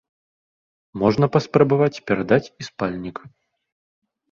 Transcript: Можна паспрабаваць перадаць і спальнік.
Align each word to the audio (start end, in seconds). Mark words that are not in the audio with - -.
Можна 1.01 1.25
паспрабаваць 1.35 2.01
перадаць 2.09 2.41
і 2.49 2.61
спальнік. 2.71 3.17